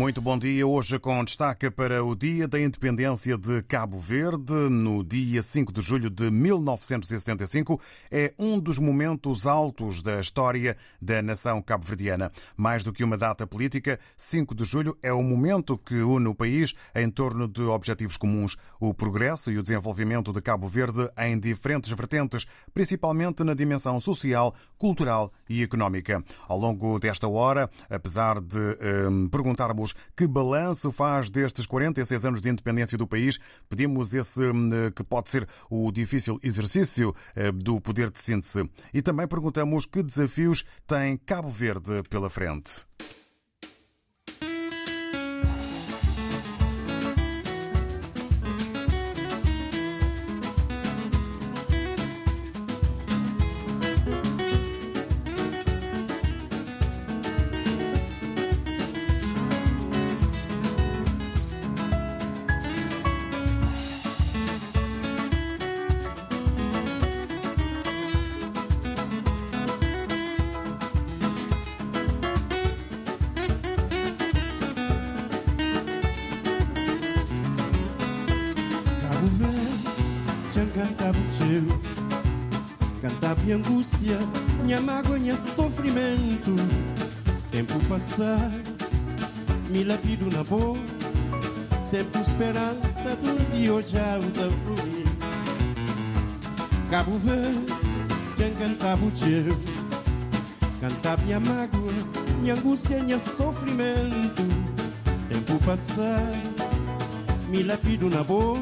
[0.00, 0.66] Muito bom dia.
[0.66, 5.82] Hoje com destaque para o Dia da Independência de Cabo Verde, no dia 5 de
[5.82, 7.78] julho de 1975.
[8.10, 12.32] É um dos momentos altos da história da nação cabo-verdiana.
[12.56, 16.34] Mais do que uma data política, 5 de julho é o momento que une o
[16.34, 21.38] país em torno de objetivos comuns: o progresso e o desenvolvimento de Cabo Verde em
[21.38, 26.24] diferentes vertentes, principalmente na dimensão social, cultural e económica.
[26.48, 28.58] Ao longo desta hora, apesar de
[29.10, 29.70] hum, perguntar
[30.16, 33.38] que balanço faz destes 46 anos de independência do país.
[33.68, 38.68] Pedimos esse hum, que pode ser o difícil exercício eh, do poder de síntese.
[38.92, 42.86] E também perguntamos que desafios tem Cabo Verde pela frente.
[85.30, 86.54] Minha sofrimento.
[87.52, 88.50] Tempo passar,
[89.70, 90.76] me lapido na boa,
[91.84, 95.06] sempre esperança um dia hoje da fluir.
[96.90, 97.66] Cabo Verde,
[98.36, 99.56] quem cantava o teu,
[100.80, 101.92] cantava minha mágoa,
[102.40, 104.42] minha angústia, minha sofrimento.
[105.28, 106.32] Tempo passar,
[107.48, 108.58] me lapido na boa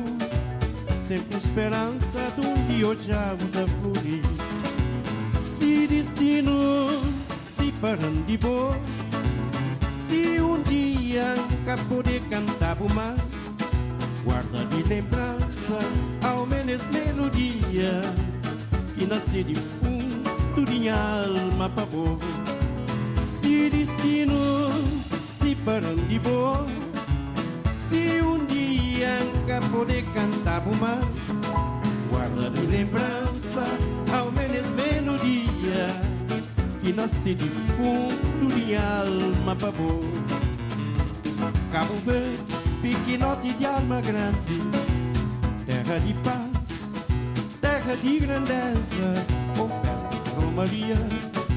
[1.09, 4.48] sempre esperança um dia hoje da florir.
[5.89, 7.03] Destino
[7.49, 7.73] se
[8.27, 8.77] de boa,
[9.97, 11.35] se um dia
[11.89, 13.21] poder cantar mais,
[14.25, 15.79] guarda de lembrança
[16.23, 18.03] ao menos melodia
[18.95, 22.19] que nasce de fundo de minha alma boa.
[23.25, 24.71] Se destino
[25.31, 25.57] se
[26.09, 26.67] de boa,
[27.77, 29.19] se um dia
[29.71, 31.29] poder cantar mais
[32.11, 33.88] Guarda de lembrança
[34.63, 35.87] melodia
[36.81, 40.39] Que nasce de fundo de alma para boa
[41.73, 42.39] Cabo Verde,
[42.83, 44.61] pequenote de alma grande
[45.67, 46.93] Terra de paz,
[47.61, 49.15] terra de grandeza
[49.57, 50.97] Com festas, romaria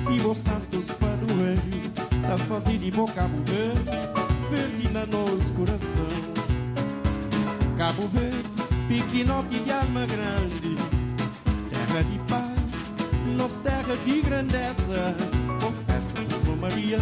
[0.10, 1.92] e bons santos padroeiros
[2.28, 6.06] Da fase de boa Cabo Verde Verde na nosso coração.
[7.78, 8.50] Cabo Verde,
[8.90, 10.76] pequenote de alma grande,
[11.70, 12.51] terra de paz,
[13.41, 15.16] nossa terra de grandeza,
[15.59, 16.13] confessa
[16.46, 17.00] com Maria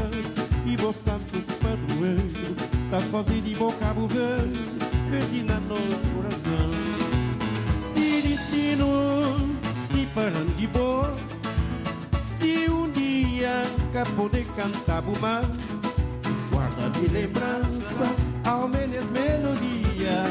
[0.66, 2.56] e vos santos padroeiro,
[2.90, 4.62] tá fazendo de bom Cabo Verde,
[5.10, 6.70] verde na nosso coração.
[7.82, 8.88] Se destino,
[9.92, 11.14] se parando de boa,
[12.38, 15.46] se um dia nunca poder cantar mais,
[16.50, 20.24] guarda de lembrança, ao menos melodia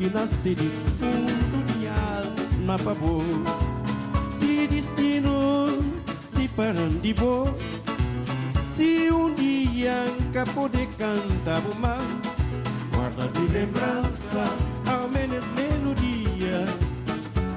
[0.00, 3.71] que nasce de fundo de alma para boa.
[6.56, 7.54] Destino
[8.66, 12.36] se um dia nunca poder cantar mais,
[12.94, 14.44] guarda de lembrança
[14.86, 16.66] ao menos melodia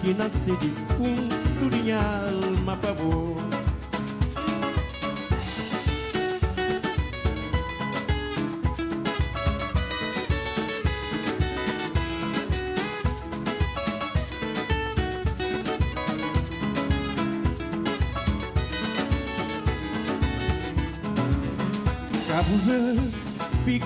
[0.02, 2.94] que nasce de fundo de alma para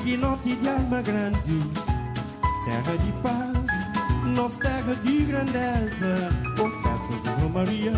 [0.09, 1.61] pequenote de alma grande,
[2.65, 7.94] terra de paz, nossa terra de grandeza, confessas de Romaria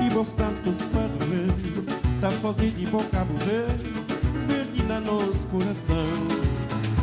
[0.00, 1.84] e bons santos padroeiros,
[2.22, 6.06] tá fazendo de bom Cabo Verde, na nosso coração.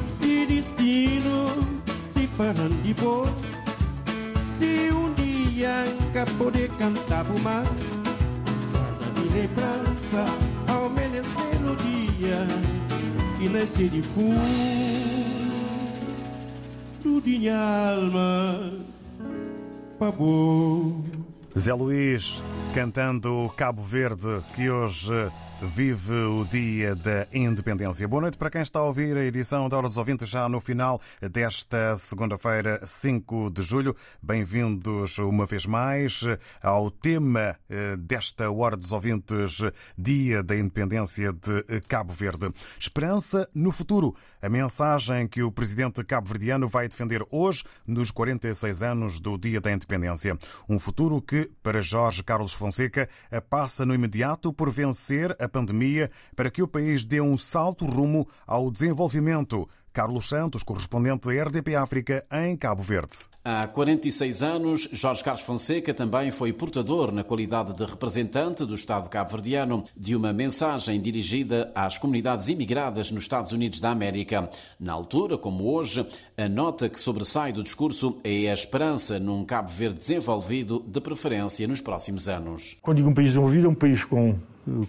[0.06, 1.46] Se destino
[2.38, 3.32] parando de boa.
[4.50, 7.68] Se um dia nunca poder cantar por mais,
[8.72, 10.26] guarda de lembrança,
[10.68, 12.48] ao menos melodia,
[13.42, 14.40] que nasce de fundo
[17.24, 18.72] de alma,
[19.98, 20.94] pavor.
[21.58, 22.42] Zé Luís
[22.74, 25.30] cantando Cabo Verde, que hoje
[25.62, 28.08] vive o dia da independência.
[28.08, 30.60] Boa noite para quem está a ouvir a edição da Hora dos Ouvintes já no
[30.60, 31.00] final
[31.32, 33.96] desta segunda-feira, 5 de julho.
[34.22, 36.24] Bem-vindos uma vez mais
[36.64, 39.62] ao tema eh, desta Hora dos Ouvintes,
[39.96, 42.52] Dia da Independência de Cabo Verde.
[42.80, 44.16] Esperança no futuro.
[44.42, 49.72] A mensagem que o presidente cabo-verdiano vai defender hoje, nos 46 anos do Dia da
[49.72, 50.36] Independência.
[50.68, 53.08] Um futuro que, para Jorge Carlos Fonseca,
[53.50, 58.28] passa no imediato por vencer a pandemia para que o país dê um salto rumo
[58.48, 59.68] ao desenvolvimento.
[59.94, 63.30] Carlos Santos, correspondente da RDP África em Cabo Verde.
[63.44, 69.10] Há 46 anos, Jorge Carlos Fonseca também foi portador, na qualidade de representante do Estado
[69.10, 74.50] cabo-verdiano, de uma mensagem dirigida às comunidades imigradas nos Estados Unidos da América.
[74.80, 76.08] Na altura, como hoje,
[76.38, 81.68] a nota que sobressai do discurso é a esperança num Cabo Verde desenvolvido, de preferência
[81.68, 82.78] nos próximos anos.
[82.82, 84.38] Quando digo um país desenvolvido, é um país com,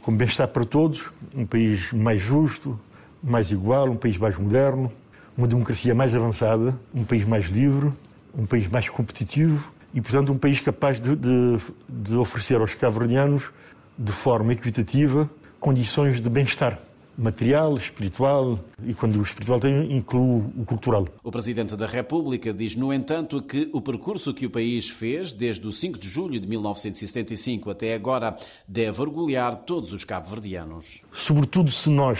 [0.02, 1.02] com bem-estar para todos,
[1.34, 2.78] um país mais justo,
[3.22, 4.90] mais igual, um país mais moderno,
[5.36, 7.92] uma democracia mais avançada, um país mais livre,
[8.36, 11.58] um país mais competitivo e, portanto, um país capaz de, de,
[11.88, 13.50] de oferecer aos cabo-verdianos,
[13.98, 15.28] de forma equitativa,
[15.60, 16.78] condições de bem-estar
[17.22, 21.06] material, espiritual e quando o espiritual tem, inclui o cultural.
[21.22, 25.66] O Presidente da República diz, no entanto, que o percurso que o país fez desde
[25.66, 28.36] o 5 de julho de 1975 até agora
[28.66, 31.00] deve orgulhar todos os cabo-verdianos.
[31.12, 32.18] Sobretudo se nós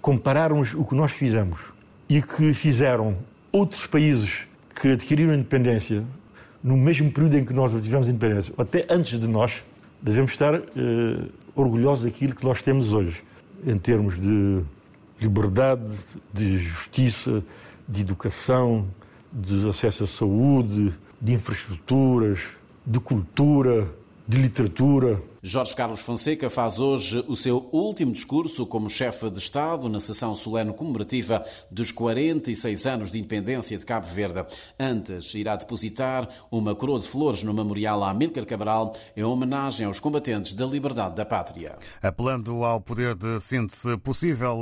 [0.00, 1.60] compararmos o que nós fizemos
[2.08, 3.16] e que fizeram
[3.52, 4.42] outros países
[4.74, 6.04] que adquiriram a independência
[6.62, 9.62] no mesmo período em que nós tivemos a independência, até antes de nós,
[10.00, 10.60] devemos estar eh,
[11.54, 13.22] orgulhosos daquilo que nós temos hoje,
[13.66, 14.62] em termos de
[15.20, 15.88] liberdade,
[16.32, 17.42] de justiça,
[17.88, 18.86] de educação,
[19.32, 22.40] de acesso à saúde, de infraestruturas,
[22.86, 23.88] de cultura,
[24.26, 25.20] de literatura.
[25.46, 30.34] Jorge Carlos Fonseca faz hoje o seu último discurso como chefe de Estado na sessão
[30.34, 34.42] solene comemorativa dos 46 anos de independência de Cabo Verde.
[34.80, 40.00] Antes, irá depositar uma coroa de flores no memorial a Amílcar Cabral em homenagem aos
[40.00, 41.76] combatentes da liberdade da pátria.
[42.00, 44.56] Apelando ao poder de síntese possível,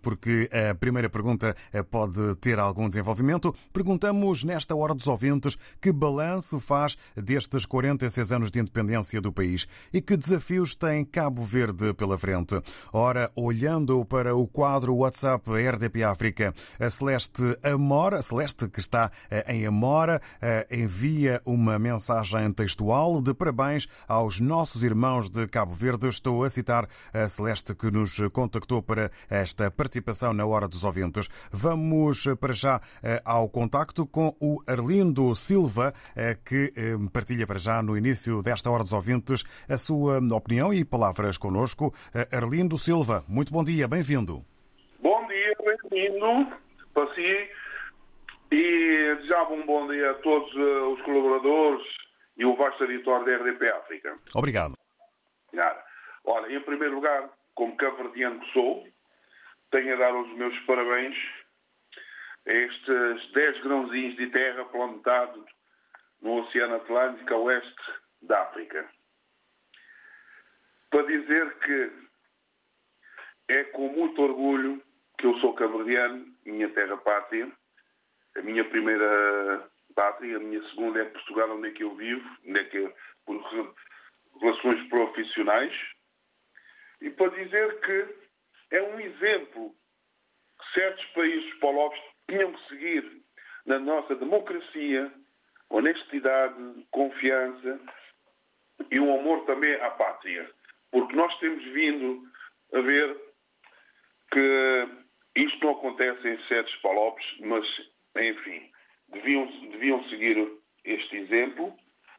[0.00, 1.54] porque a primeira pergunta
[1.90, 8.50] pode ter algum desenvolvimento, perguntamos nesta hora dos ouvintes que balanço faz destes 46 anos
[8.50, 12.60] de independência do país e que desafios tem Cabo Verde pela frente?
[12.92, 19.44] Ora, olhando para o quadro WhatsApp RDP África, a Celeste Amora, Celeste que está eh,
[19.52, 26.06] em Amora, eh, envia uma mensagem textual de parabéns aos nossos irmãos de Cabo Verde.
[26.08, 31.28] Estou a citar a Celeste que nos contactou para esta participação na Hora dos Ouvintes.
[31.50, 32.80] Vamos eh, para já
[33.24, 35.92] ao contacto com o Arlindo Silva,
[36.44, 36.72] que
[37.12, 41.38] partilha para já no início desta Hora dos Ouvintes a sua sua opinião e palavras
[41.38, 41.94] connosco.
[42.14, 44.44] Eh, Arlindo Silva, muito bom dia, bem-vindo.
[45.00, 46.52] Bom dia, bem-vindo
[46.92, 47.50] para si
[48.50, 51.86] e desejava um bom dia a todos eh, os colaboradores
[52.36, 54.18] e o vasto editor da RDP África.
[54.34, 54.76] Obrigado.
[55.52, 55.82] Nada.
[56.24, 58.86] Olha, em primeiro lugar, como caverdiano que sou,
[59.70, 61.16] tenho a dar os meus parabéns
[62.46, 65.44] a estes 10 grãozinhos de terra plantados
[66.20, 67.82] no Oceano Atlântico a oeste
[68.20, 68.86] da África
[70.92, 71.90] para dizer que
[73.48, 74.82] é com muito orgulho
[75.18, 77.50] que eu sou cabrediano, minha terra pátria,
[78.36, 82.60] a minha primeira pátria, a minha segunda é Portugal, onde é que eu vivo, onde
[82.60, 82.94] é que eu,
[83.24, 83.42] por
[84.38, 85.72] relações profissionais,
[87.00, 89.74] e para dizer que é um exemplo
[90.58, 93.22] que certos países polovos tinham que seguir
[93.64, 95.10] na nossa democracia,
[95.70, 97.80] honestidade, confiança
[98.90, 100.50] e um amor também à pátria.
[100.92, 102.22] Porque nós temos vindo
[102.74, 103.16] a ver
[104.30, 104.88] que
[105.36, 107.66] isto não acontece em certos palopes, mas,
[108.16, 108.70] enfim,
[109.08, 110.52] deviam, deviam seguir
[110.84, 111.74] este exemplo,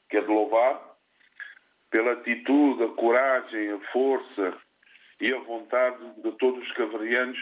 [0.10, 0.94] que é de louvar,
[1.92, 4.58] pela atitude, a coragem, a força
[5.22, 7.38] e a vontade de todos os cavarianos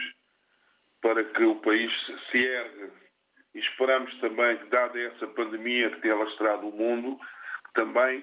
[1.00, 1.90] para que o país
[2.30, 2.92] se ergue.
[3.54, 7.18] E esperamos também que, dada essa pandemia que tem alastrado o mundo,
[7.74, 8.22] também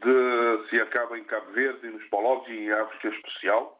[0.00, 3.78] de, se acaba em Cabo Verde nos Polovos e em África especial,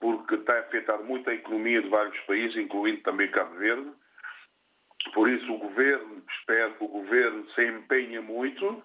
[0.00, 3.90] porque está a afetar muito a economia de vários países, incluindo também Cabo Verde.
[5.14, 8.82] Por isso, o governo espero que o governo se empenhe muito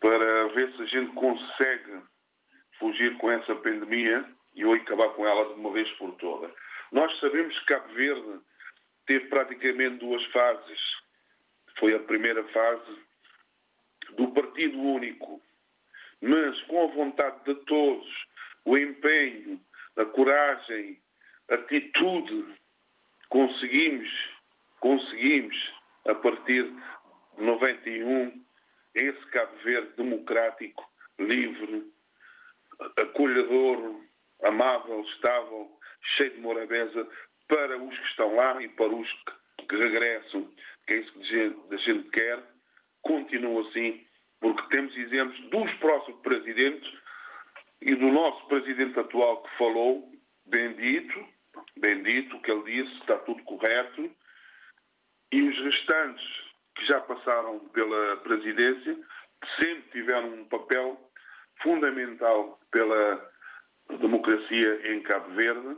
[0.00, 2.02] para ver se a gente consegue
[2.78, 6.50] fugir com essa pandemia e ou acabar com ela de uma vez por todas.
[6.90, 8.40] Nós sabemos que Cabo Verde
[9.06, 10.80] teve praticamente duas fases.
[11.78, 12.98] Foi a primeira fase
[14.16, 15.40] do Partido Único,
[16.20, 18.06] mas com a vontade de todos,
[18.64, 19.60] o empenho,
[19.96, 20.98] a coragem,
[21.50, 22.44] a atitude,
[23.28, 24.08] conseguimos,
[24.80, 25.56] conseguimos,
[26.06, 28.44] a partir de 91,
[28.94, 30.88] esse Cabo Verde democrático,
[31.18, 31.90] livre,
[33.00, 34.00] acolhedor,
[34.42, 35.70] amável, estável,
[36.16, 37.08] cheio de morabeza
[37.48, 39.08] para os que estão lá e para os
[39.68, 40.48] que regressam,
[40.86, 42.51] que é isso que a gente quer,
[43.02, 44.04] continua assim,
[44.40, 46.90] porque temos exemplos dos próximos presidentes
[47.80, 50.10] e do nosso presidente atual que falou,
[50.46, 51.26] bendito,
[51.76, 54.10] bendito, o que ele disse, está tudo correto,
[55.32, 56.24] e os restantes
[56.76, 58.96] que já passaram pela presidência
[59.60, 61.10] sempre tiveram um papel
[61.62, 63.30] fundamental pela
[63.98, 65.76] democracia em Cabo Verde.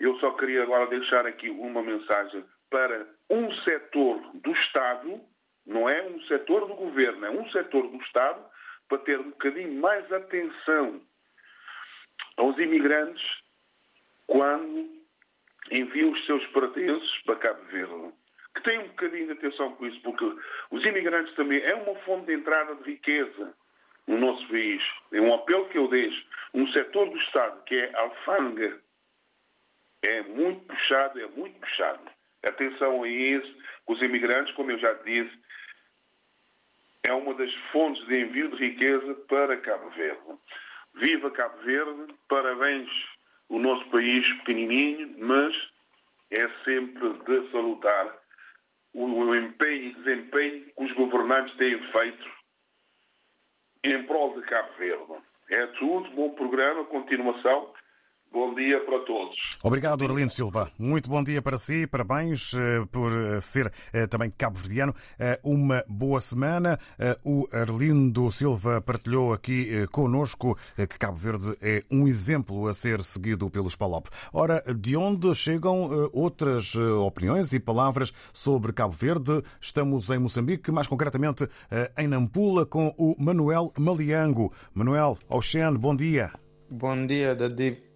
[0.00, 5.20] Eu só queria agora deixar aqui uma mensagem para um setor do Estado,
[5.68, 8.42] não é um setor do governo, é um setor do Estado,
[8.88, 11.00] para ter um bocadinho mais atenção
[12.38, 13.22] aos imigrantes
[14.26, 14.88] quando
[15.70, 18.12] enviam os seus pertences para Cabo Verde.
[18.54, 20.24] Que tenham um bocadinho de atenção com isso, porque
[20.70, 23.54] os imigrantes também é uma fonte de entrada de riqueza
[24.06, 24.82] no nosso país.
[25.12, 26.26] É um apelo que eu deixo.
[26.54, 28.80] Um setor do Estado que é alfândega
[30.02, 32.10] é muito puxado, é muito puxado.
[32.42, 33.54] Atenção a isso,
[33.86, 35.36] os imigrantes, como eu já disse,
[37.04, 40.38] é uma das fontes de envio de riqueza para Cabo Verde.
[40.94, 42.88] Viva Cabo Verde, parabéns
[43.48, 45.54] o nosso país pequenininho, mas
[46.30, 48.18] é sempre de salutar
[48.92, 52.30] o empenho e desempenho que os governantes têm feito
[53.84, 55.14] em prol de Cabo Verde.
[55.50, 57.72] É tudo, bom programa, continuação.
[58.30, 59.34] Bom dia para todos.
[59.62, 60.70] Obrigado, Arlindo Silva.
[60.78, 61.86] Muito bom dia para si.
[61.86, 64.94] Parabéns uh, por uh, ser uh, também cabo-verdiano.
[65.42, 66.78] uma boa semana.
[67.24, 73.50] o Arlindo Silva partilhou aqui conosco que Cabo Verde é um exemplo a ser seguido
[73.50, 74.08] pelos PALOP.
[74.32, 79.42] Ora, de onde chegam outras opiniões e palavras sobre Cabo Verde?
[79.60, 81.48] Estamos em Moçambique, mais concretamente
[81.96, 84.52] em Nampula, com o Manuel Maliango.
[84.74, 86.30] Manuel Oxen, bom dia.
[86.70, 87.34] Bom dia,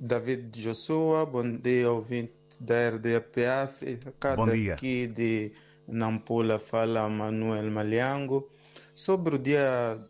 [0.01, 1.27] David Joshua.
[1.27, 4.35] Bom dia, ouvinte da RDP África.
[4.35, 4.73] Bom dia.
[4.73, 5.53] Aqui de
[5.87, 8.51] Nampula fala Manuel Maliango.
[8.95, 10.03] Sobre o dia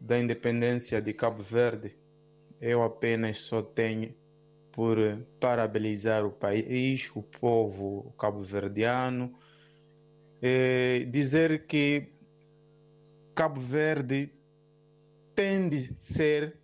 [0.00, 1.94] da independência de Cabo Verde,
[2.62, 4.14] eu apenas só tenho
[4.72, 4.96] por
[5.38, 9.34] parabenizar o país, o povo cabo-verdiano,
[11.10, 12.08] dizer que
[13.34, 14.32] Cabo Verde
[15.34, 16.61] tende a ser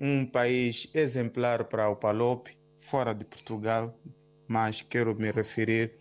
[0.00, 3.98] um país exemplar para o PALOP, fora de Portugal,
[4.46, 5.92] mas quero me referir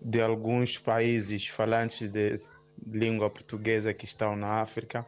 [0.00, 2.40] de alguns países falantes de
[2.86, 5.04] língua portuguesa que estão na África,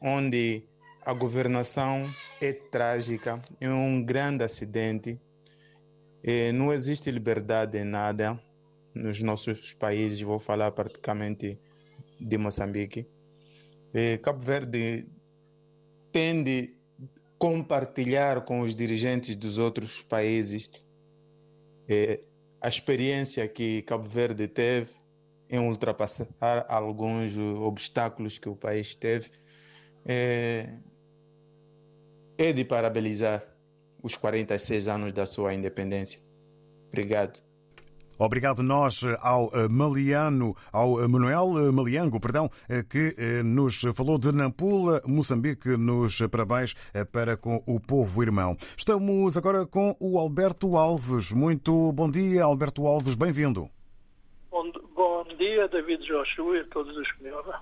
[0.00, 0.64] onde
[1.04, 2.08] a governação
[2.40, 5.20] é trágica, é um grande acidente,
[6.54, 8.40] não existe liberdade em nada
[8.94, 11.58] nos nossos países, vou falar praticamente
[12.20, 13.08] de Moçambique.
[14.22, 15.06] Cabo Verde
[16.14, 16.76] tende
[17.36, 20.70] compartilhar com os dirigentes dos outros países
[21.88, 22.20] eh,
[22.60, 24.90] a experiência que Cabo Verde teve
[25.50, 26.28] em ultrapassar
[26.68, 29.28] alguns obstáculos que o país teve.
[30.06, 30.72] É,
[32.38, 33.44] é de parabenizar
[34.00, 36.20] os 46 anos da sua independência.
[36.86, 37.42] Obrigado.
[38.18, 42.48] Obrigado nós ao eh, Maliano, ao eh, Manuel eh, Maliango, perdão,
[42.88, 46.74] que nos falou de Nampula, Moçambique, nos parabéns
[47.12, 48.56] para com o povo irmão.
[48.76, 51.32] Estamos agora com o Alberto Alves.
[51.32, 53.68] Muito bom dia, Alberto Alves, bem-vindo.
[54.50, 57.54] Bom, bom, dia, David Joshua e a todos os que me ouvem.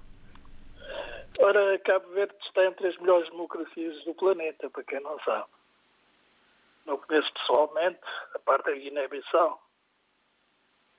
[1.40, 5.46] Ora, Cabo Verde está entre as melhores democracias do planeta, para quem não sabe.
[6.86, 8.00] Não conheço pessoalmente,
[8.34, 9.61] a parte da Guiné-Bissau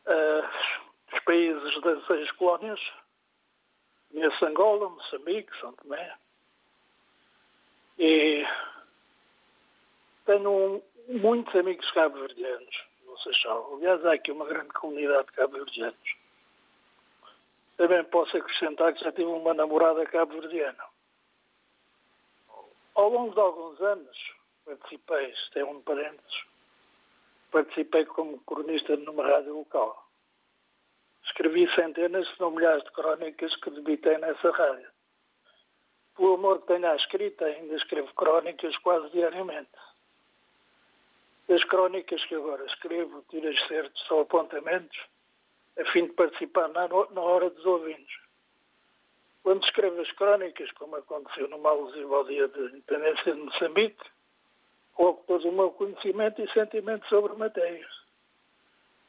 [0.07, 2.79] uh, os países das ex-colónias,
[4.12, 6.15] conheço Angola, Moçambique, São Tomé,
[8.00, 8.45] e
[10.25, 10.81] tenho um,
[11.19, 13.75] muitos amigos cabo-verdianos no Seixal.
[13.75, 16.15] Aliás, há aqui uma grande comunidade de cabo-verdianos.
[17.77, 20.83] Também posso acrescentar que já tive uma namorada cabo-verdiana.
[22.95, 24.33] Ao longo de alguns anos,
[24.65, 26.43] participei, isto é um parênteses,
[27.53, 30.10] participei como cronista numa rádio local.
[31.27, 34.89] Escrevi centenas, se não milhares de crónicas que debitei nessa rádio.
[36.17, 39.69] Pelo amor que tenho à escrita, ainda escrevo crónicas quase diariamente.
[41.48, 44.98] As crónicas que agora escrevo, tiro excertos ou apontamentos,
[45.79, 48.15] a fim de participar na, na hora dos ouvintes.
[49.43, 54.05] Quando escrevo as crónicas, como aconteceu numa alusiva ao dia da independência de Moçambique,
[54.93, 57.88] coloco todo o meu conhecimento e sentimento sobre matéria.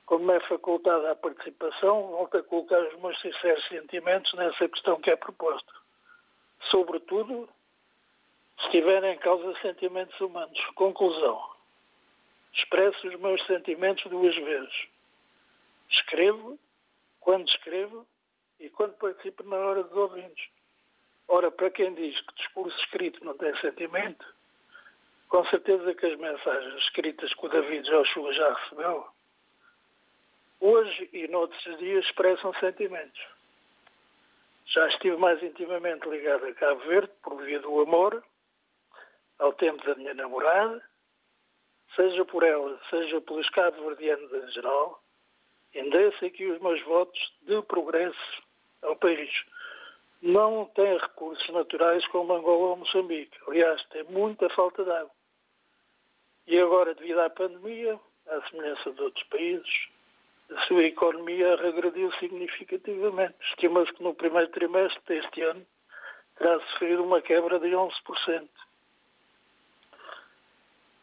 [0.07, 5.11] Como é facultada a participação, volto a colocar os meus sinceros sentimentos nessa questão que
[5.11, 5.73] é proposta.
[6.71, 7.49] Sobretudo,
[8.61, 10.59] se tiverem em causa sentimentos humanos.
[10.75, 11.41] Conclusão.
[12.53, 14.89] Expresso os meus sentimentos duas vezes.
[15.91, 16.59] Escrevo,
[17.21, 18.07] quando escrevo
[18.61, 20.49] e quando participo na hora dos ouvintes.
[21.29, 24.34] Ora, para quem diz que discurso escrito não tem sentimento,
[25.29, 29.07] com certeza que as mensagens escritas que o David Joshua já recebeu,
[30.61, 33.21] hoje e noutros dias expressam sentimentos.
[34.67, 38.25] Já estive mais intimamente ligado a Cabo Verde por via do amor,
[39.39, 40.83] ao tempo da minha namorada,
[41.95, 45.03] seja por ela, seja pelos cabo-verdianos em geral,
[45.75, 48.43] endereço aqui os meus votos de progresso
[48.83, 49.31] ao país.
[50.25, 53.37] Não tem recursos naturais como Angola ou Moçambique.
[53.47, 55.11] Aliás, tem muita falta de água.
[56.47, 59.89] E agora, devido à pandemia, à semelhança de outros países,
[60.51, 63.35] a sua economia regrediu significativamente.
[63.51, 65.67] Estima-se que no primeiro trimestre deste ano
[66.39, 68.49] terá sofrido uma quebra de 11%.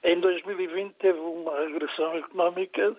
[0.03, 2.97] Em 2020 teve uma regressão económica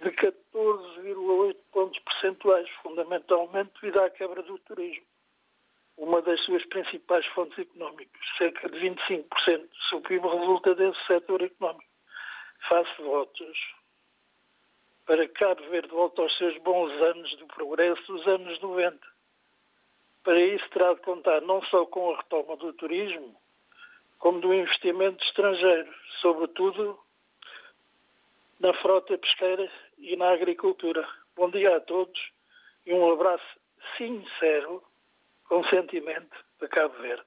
[0.00, 5.11] de 14,8 pontos percentuais, fundamentalmente devido à quebra do turismo,
[5.96, 8.20] uma das suas principais fontes económicas.
[8.38, 9.26] Cerca de 25%
[9.58, 11.90] do seu PIB resulta desse setor económico.
[12.68, 13.58] Faço votos
[15.06, 18.98] para Cabo Verde volte aos seus bons anos de progresso dos anos 90.
[20.24, 23.34] Para isso terá de contar não só com a retoma do turismo,
[24.18, 26.98] como do investimento estrangeiro, sobretudo
[28.60, 31.06] na frota pesqueira e na agricultura.
[31.34, 32.20] Bom dia a todos
[32.86, 33.44] e um abraço
[33.98, 34.82] sincero,
[35.52, 37.22] com sentimento, de Cabo Verde.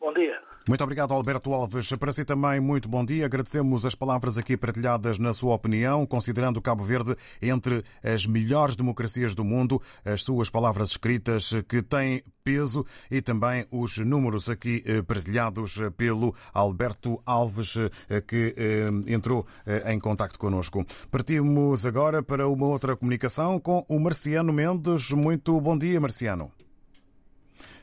[0.00, 0.36] Bom dia.
[0.66, 1.92] Muito obrigado, Alberto Alves.
[1.92, 3.24] Para si também, muito bom dia.
[3.24, 9.32] Agradecemos as palavras aqui partilhadas na sua opinião, considerando Cabo Verde entre as melhores democracias
[9.32, 15.00] do mundo, as suas palavras escritas que têm peso e também os números aqui eh,
[15.00, 19.46] partilhados pelo Alberto Alves, eh, que eh, entrou
[19.86, 20.84] em contato connosco.
[21.12, 25.12] Partimos agora para uma outra comunicação com o Marciano Mendes.
[25.12, 26.50] Muito bom dia, Marciano.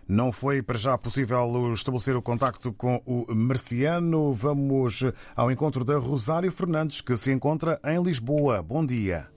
[0.09, 4.33] Não foi para já possível estabelecer o contacto com o Marciano.
[4.33, 5.03] Vamos
[5.35, 8.63] ao encontro da Rosário Fernandes, que se encontra em Lisboa.
[8.63, 9.27] Bom dia.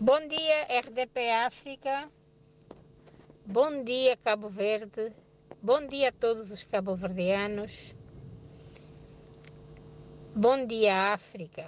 [0.00, 2.08] Bom dia, RDP África.
[3.44, 5.12] Bom dia, Cabo Verde.
[5.62, 7.94] Bom dia a todos os cabo-verdianos.
[10.34, 11.66] Bom dia, África.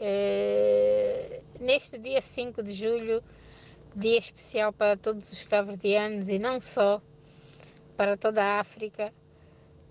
[0.00, 3.22] Uh, neste dia 5 de julho
[3.94, 7.00] dia especial para todos os cabo-verdianos e não só,
[7.96, 9.12] para toda a África.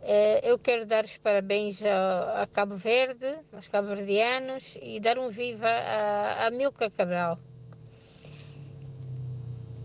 [0.01, 5.69] Eh, eu quero dar os parabéns a Cabo Verde, aos cabo-verdianos e dar um viva
[5.69, 7.39] a, a Milka Cabral.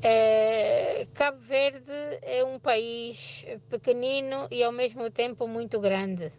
[0.02, 6.32] Eh, Cabo Verde é um país pequenino e ao mesmo tempo muito grande.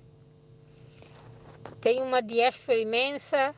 [1.79, 3.55] Tem uma diáspora imensa,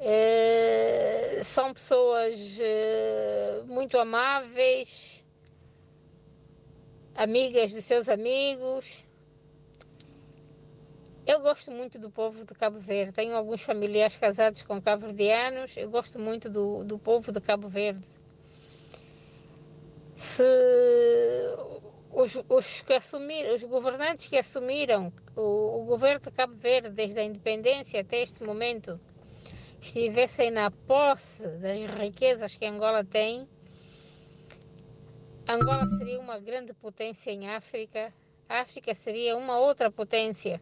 [0.00, 5.24] Uh, são pessoas uh, muito amáveis,
[7.14, 9.04] amigas dos seus amigos.
[11.26, 13.12] Eu gosto muito do povo de Cabo Verde.
[13.12, 15.74] Tenho alguns familiares casados com cabo-verdianos.
[15.74, 18.04] Eu gosto muito do, do povo de Cabo Verde.
[20.14, 20.44] Se
[22.12, 27.18] os, os, que assumiram, os governantes que assumiram o, o governo de Cabo Verde desde
[27.18, 29.00] a independência até este momento
[29.84, 33.46] estivessem na posse das riquezas que Angola tem,
[35.46, 38.12] Angola seria uma grande potência em África,
[38.48, 40.60] a África seria uma outra potência.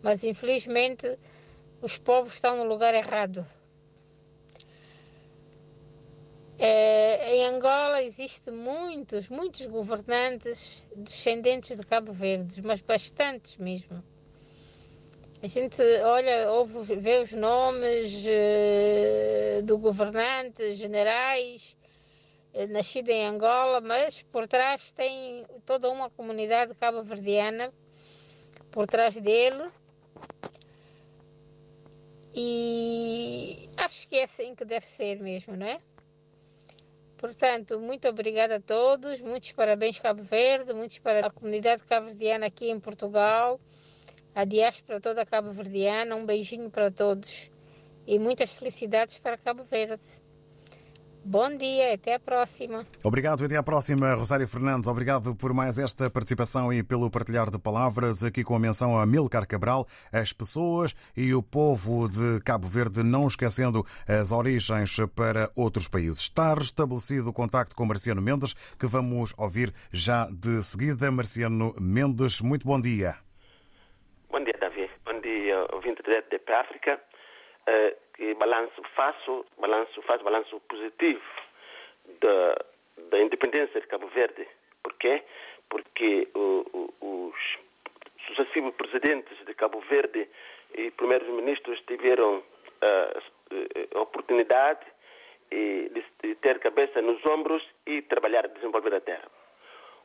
[0.00, 1.18] Mas infelizmente
[1.82, 3.44] os povos estão no lugar errado.
[6.56, 14.02] É, em Angola existem muitos, muitos governantes descendentes de Cabo Verde, mas bastantes mesmo.
[15.42, 21.76] A gente olha, ouve, vê os nomes uh, do governante, generais,
[22.54, 27.72] uh, nascido em Angola, mas por trás tem toda uma comunidade cabo-verdiana
[28.70, 29.70] por trás dele.
[32.34, 35.80] E acho acho que é assim que deve ser mesmo, não é?
[37.16, 42.70] Portanto, muito obrigada a todos, muitos parabéns Cabo Verde, muitos para a comunidade cabo-verdiana aqui
[42.70, 43.60] em Portugal,
[44.34, 47.50] a diáspora toda cabo-verdiana, um beijinho para todos
[48.06, 50.02] e muitas felicidades para Cabo Verde.
[51.24, 52.86] Bom dia, até a próxima.
[53.04, 54.88] Obrigado, até à próxima, Rosário Fernandes.
[54.88, 59.04] Obrigado por mais esta participação e pelo partilhar de palavras aqui com a menção a
[59.04, 65.50] Milcar Cabral, as pessoas e o povo de Cabo Verde, não esquecendo as origens para
[65.54, 66.20] outros países.
[66.20, 71.10] Está restabelecido o contacto com Marciano Mendes, que vamos ouvir já de seguida.
[71.10, 73.27] Marciano Mendes, muito bom dia.
[74.30, 74.90] Bom dia, Davi.
[75.04, 77.00] Bom dia, ouvinte direto de África.
[77.66, 81.22] Uh que balanço faço, balanço, faço balanço positivo
[82.20, 82.56] da,
[83.10, 84.46] da independência de Cabo Verde.
[84.82, 85.22] Por quê?
[85.70, 87.36] Porque uh, os
[88.26, 90.28] sucessivos presidentes de Cabo Verde
[90.74, 94.84] e primeiros ministros tiveram uh, a oportunidade
[95.48, 99.30] de, de ter cabeça nos ombros e trabalhar a desenvolver a terra.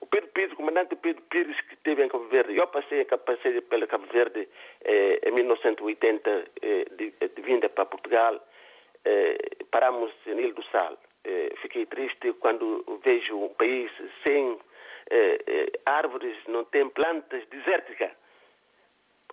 [0.03, 3.61] O Pedro Pires, o comandante Pedro Pires, que esteve em Cabo Verde, eu passei, passei
[3.61, 4.49] pela Cabo Verde
[4.83, 8.37] eh, em 1980, eh, de, de, vinda para Portugal,
[9.05, 9.37] eh,
[9.71, 10.97] paramos em Ilha do Sal.
[11.23, 13.89] Eh, fiquei triste quando vejo um país
[14.27, 14.59] sem
[15.09, 18.11] eh, eh, árvores, não tem plantas desérticas.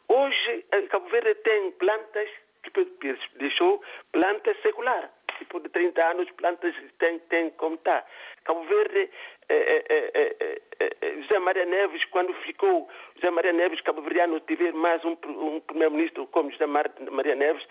[0.06, 2.28] Hoje, Cabo Verde tem plantas
[2.62, 8.04] que Pedro Pires deixou, plantas seculares tipo de 30 anos, plantas têm, têm como está.
[8.44, 9.10] Cabo Verde,
[9.48, 15.04] eh, eh, eh, José Maria Neves, quando ficou José Maria Neves, Cabo Verdeano, tiver mais
[15.04, 17.66] um, um primeiro-ministro como José Maria Neves,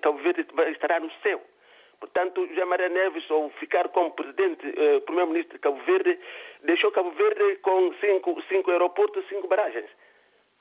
[0.00, 1.42] Cabo Verde estará no céu.
[1.98, 4.64] Portanto, José Maria Neves, ao ficar como presidente,
[5.04, 6.18] primeiro-ministro de Cabo Verde,
[6.62, 9.90] deixou Cabo Verde com cinco, cinco aeroportos, cinco barragens.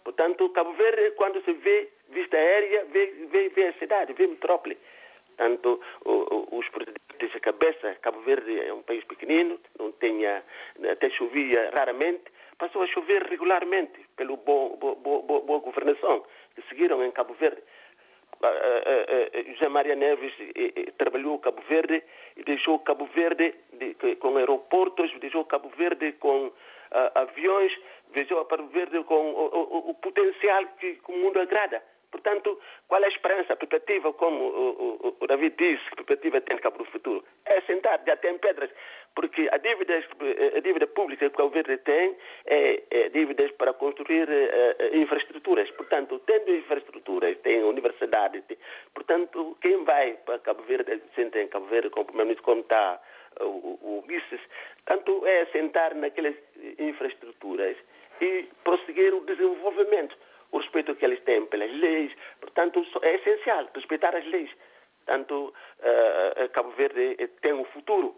[0.04, 4.30] Portanto, Cabo Verde, quando se vê vista aérea, vê, vê, vê a cidade, vê a
[4.30, 4.78] metrópole.
[5.38, 5.80] Portanto,
[6.52, 10.44] os presidentes de cabeça, Cabo Verde é um país pequenino, não tinha,
[10.92, 12.24] até chovia raramente,
[12.58, 17.62] passou a chover regularmente pela boa, boa, boa, governação que seguiram em Cabo Verde.
[19.54, 20.34] José Maria Neves
[20.98, 22.04] trabalhou Cabo Verde
[22.36, 23.54] e deixou Cabo Verde
[24.20, 26.52] com aeroportos, deixou Cabo Verde com
[27.14, 27.72] aviões,
[28.12, 31.84] deixou Cabo Verde com o, potencial que o mundo agrada.
[32.12, 36.42] Portanto, qual é a esperança, a perspectiva, como o, o, o David disse, a perspectiva
[36.42, 37.24] tem Cabo do futuro?
[37.46, 38.70] É sentar, já tem pedras,
[39.14, 40.04] porque a dívida,
[40.56, 42.16] a dívida pública que o governo tem
[42.46, 45.70] é, é dívidas para construir é, infraestruturas.
[45.72, 48.58] Portanto, tendo infraestruturas, tem universidade, tem,
[48.94, 53.02] portanto, quem vai para Cabo Verde, senta em Cabo Verde, como primeiro-ministro, como está
[53.42, 54.42] o, Ulisses,
[54.86, 56.36] tanto é sentar naquelas
[56.80, 57.78] infraestruturas
[58.22, 60.18] e prosseguir o desenvolvimento
[60.52, 62.12] o respeito que eles têm pelas leis.
[62.40, 64.50] Portanto, é essencial respeitar as leis.
[65.06, 68.16] Portanto, uh, Cabo Verde tem um futuro,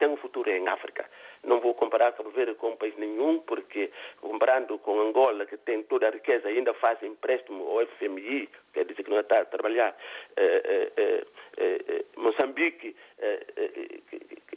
[0.00, 1.08] tem um futuro em África.
[1.44, 5.82] Não vou comparar Cabo Verde com um país nenhum, porque comparando com Angola, que tem
[5.84, 9.94] toda a riqueza, ainda faz empréstimo ao FMI, quer dizer que não está a trabalhar,
[10.36, 11.24] eh, eh,
[11.58, 12.96] eh, Moçambique,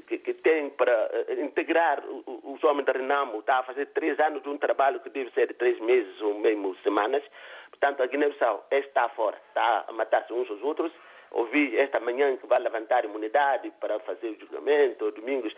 [0.07, 4.49] que, que, tem para integrar os homens da Renamo, está a fazer três anos de
[4.49, 7.23] um trabalho que deve ser de três meses ou mesmo semanas.
[7.69, 10.91] Portanto, a Guiné-Bissau está fora, está a matar-se uns aos outros
[11.33, 15.53] ouvi esta manhã que vai levantar imunidade para fazer o julgamento, domingos.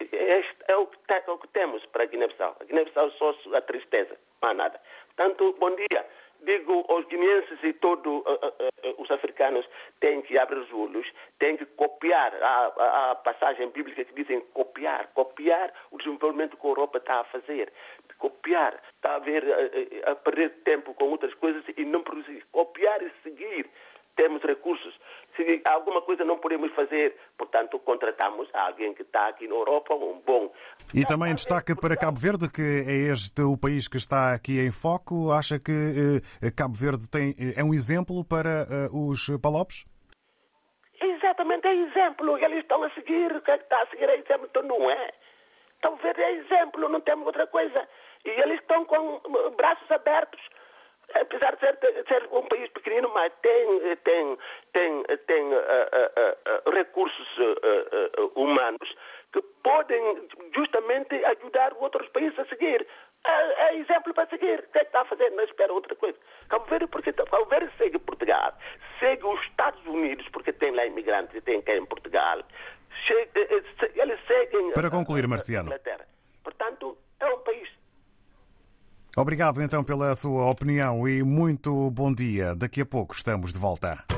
[0.00, 2.56] Este é o que, é o que temos para a Guiné-Bissau.
[2.60, 4.80] A Guiné-Bissau só a tristeza, há nada.
[5.16, 6.06] Portanto, bom dia.
[6.40, 11.04] Digo aos guineenses e todos uh, uh, uh, os africanos têm que abrir os olhos,
[11.40, 16.64] têm que copiar a, a, a, passagem bíblica que dizem copiar, copiar o desenvolvimento que
[16.64, 17.72] a Europa está a fazer,
[18.18, 19.42] copiar, está a, ver,
[20.06, 23.68] a perder tempo com outras coisas e não produzir, copiar e seguir
[24.18, 24.92] temos recursos.
[25.36, 30.20] Se alguma coisa não podemos fazer, portanto, contratamos alguém que está aqui na Europa, um
[30.26, 30.52] bom.
[30.92, 34.72] E também destaca para Cabo Verde, que é este o país que está aqui em
[34.72, 35.30] foco.
[35.30, 39.86] Acha que eh, Cabo Verde tem, é um exemplo para eh, os palopes?
[41.00, 42.36] Exatamente, é exemplo.
[42.38, 44.90] Eles estão a seguir, o que é que está a seguir é exemplo, então não
[44.90, 45.12] é.
[45.80, 47.88] Cabo Verde é exemplo, não temos outra coisa.
[48.24, 49.20] E eles estão com
[49.56, 50.40] braços abertos
[51.20, 54.38] apesar de ser, ser, um país pequenino, mas tem, tem,
[54.72, 57.28] tem, tem uh, uh, uh, recursos
[58.34, 58.96] humanos
[59.32, 62.86] que podem justamente ajudar outros países a seguir.
[63.26, 64.60] É, é exemplo para seguir.
[64.60, 65.30] O que é que está a fazer?
[65.30, 66.16] Não espera outra coisa.
[66.48, 68.52] Cabo Verde, porque Cabo Verde segue Portugal,
[69.00, 72.42] segue os Estados Unidos, porque tem lá imigrantes e tem cá em Portugal.
[73.94, 74.72] eles seguem.
[74.72, 75.72] Para concluir, Marciano
[77.20, 77.68] é um país
[79.18, 82.54] Obrigado então pela sua opinião e muito bom dia.
[82.54, 84.17] Daqui a pouco estamos de volta.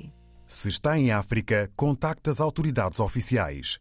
[0.51, 3.79] Se está em África, contacte as autoridades oficiais.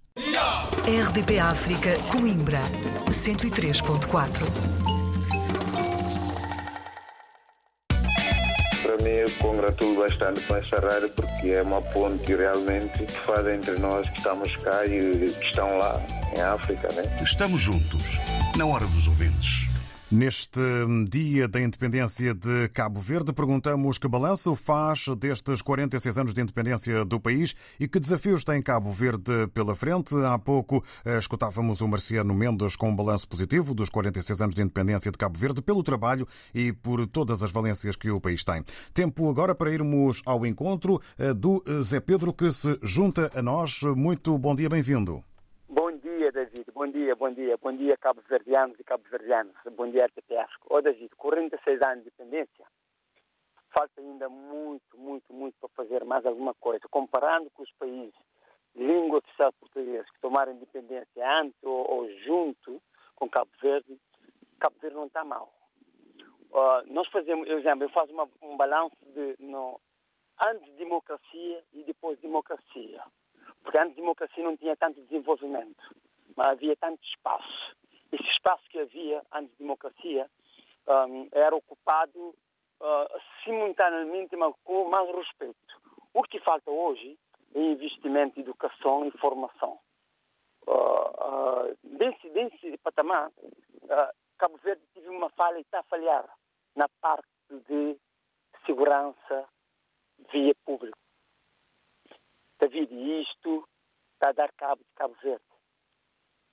[0.86, 2.60] RDP África, Coimbra,
[3.08, 4.44] 103.4.
[8.82, 13.48] Para mim, eu congratulo bastante com essa rádio porque é uma ponte realmente que faz
[13.48, 16.00] entre nós que estamos cá e que estão lá
[16.36, 17.02] em África, né?
[17.20, 18.16] Estamos juntos,
[18.56, 19.69] na hora dos ouvintes.
[20.10, 20.60] Neste
[21.08, 27.04] dia da independência de Cabo Verde, perguntamos que balanço faz destes 46 anos de independência
[27.04, 30.16] do país e que desafios tem Cabo Verde pela frente.
[30.26, 34.62] Há pouco eh, escutávamos o Marciano Mendes com um balanço positivo dos 46 anos de
[34.62, 38.64] independência de Cabo Verde pelo trabalho e por todas as valências que o país tem.
[38.92, 43.80] Tempo agora para irmos ao encontro eh, do Zé Pedro que se junta a nós.
[43.94, 45.22] Muito bom dia, bem-vindo.
[46.80, 47.14] Bom dia.
[47.14, 47.94] Bom dia, bom dia.
[47.98, 49.54] Cabo Verdeanos e Cabo Verdeanos.
[49.76, 50.50] Bom dia, RTPF.
[50.70, 52.66] Ô, David, 46 anos de independência.
[53.68, 56.80] Falta ainda muito, muito, muito para fazer mais alguma coisa.
[56.90, 58.14] Comparando com os países
[58.74, 62.80] língua oficial portuguesa que tomaram independência antes ou, ou junto
[63.14, 64.00] com Cabo Verde,
[64.58, 65.52] Cabo Verde não está mal.
[66.50, 69.78] Uh, nós fazemos, por exemplo, eu faço uma, um balanço de no,
[70.46, 73.02] antes de democracia e depois de democracia.
[73.62, 75.76] Porque antes de democracia não tinha tanto desenvolvimento,
[76.36, 77.76] havia tanto espaço.
[78.12, 80.28] Esse espaço que havia antes de democracia
[80.88, 82.18] um, era ocupado
[82.80, 85.80] uh, simultaneamente, com mais respeito.
[86.12, 87.18] O que falta hoje
[87.54, 89.78] é investimento em educação e formação.
[90.66, 93.30] Uh, uh, desse, desse patamar,
[94.38, 96.24] Cabo Verde teve uma falha e está a falhar
[96.74, 97.26] na parte
[97.68, 97.96] de
[98.64, 99.48] segurança
[100.32, 100.98] via público.
[102.58, 103.66] David, isto
[104.14, 105.49] está a dar cabo de Cabo Verde.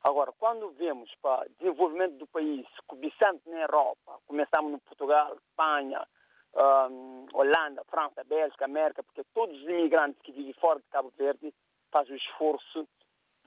[0.08, 6.08] Agora, quando vemos para desenvolvimento do país, cobiçando na Europa, começamos no Portugal, Espanha,
[6.56, 11.54] um, Holanda, França, Bélgica, América, porque todos os imigrantes que vivem fora de Cabo Verde
[11.92, 12.88] fazem o esforço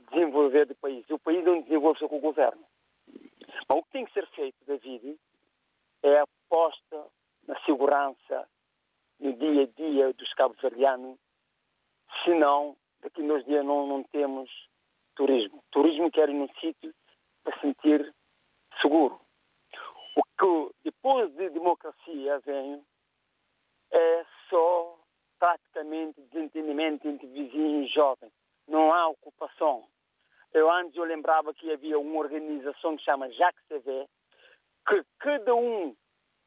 [0.00, 1.02] de desenvolver o país.
[1.08, 2.62] E o país não desenvolve-se com o governo.
[3.08, 5.18] Mas o que tem que ser feito, David,
[6.02, 7.06] é a aposta
[7.48, 8.46] na segurança
[9.18, 11.18] no dia a dia dos cabo-verdianos
[12.22, 14.50] senão daqui nos dias não, não temos
[15.20, 15.62] turismo.
[15.70, 16.94] Turismo quer ir num sítio
[17.44, 18.14] para sentir
[18.80, 19.20] seguro.
[20.16, 22.82] O que depois de democracia vem
[23.90, 24.98] é só
[25.38, 28.32] praticamente desentendimento entre vizinhos jovens.
[28.66, 29.86] Não há ocupação.
[30.54, 34.08] Eu antes eu lembrava que havia uma organização que chama Jacques CV,
[34.88, 35.94] que cada um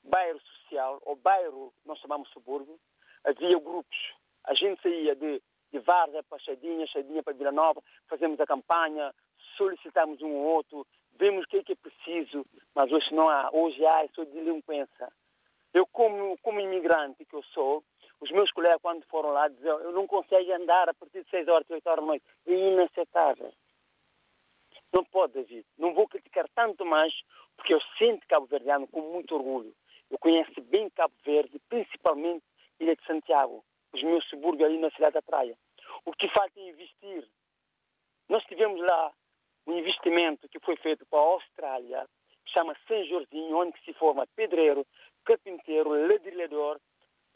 [0.03, 2.79] bairro social, ou bairro, nós chamamos subúrbio,
[3.23, 4.13] havia grupos.
[4.45, 5.41] A gente saía de
[5.73, 9.11] de Várzea para Chadinha, Chadinha para Vila Nova, fazemos a campanha,
[9.57, 13.49] solicitamos um ou outro, vemos o que é, que é preciso, mas hoje não há.
[13.51, 15.11] Hoje há, só delinquência.
[15.73, 17.83] Eu, como, como imigrante que eu sou,
[18.21, 21.47] os meus colegas, quando foram lá, diziam eu não consigo andar a partir de 6
[21.47, 22.25] horas, 8 horas da noite.
[22.45, 23.51] É inaceitável.
[24.93, 25.65] Não pode, David.
[25.75, 27.11] Não vou criticar tanto mais,
[27.57, 29.73] porque eu sinto Cabo Verdeano com muito orgulho.
[30.11, 32.45] Eu conheço bem Cabo Verde, principalmente
[32.79, 35.55] Ilha de Santiago os meus subúrbios ali na cidade da praia.
[36.05, 37.27] O que falta é investir.
[38.29, 39.11] Nós tivemos lá
[39.67, 42.07] um investimento que foi feito para a Austrália,
[42.45, 44.85] que chama São Jorginho, onde se forma pedreiro,
[45.23, 46.79] carpinteiro, ladrilhador,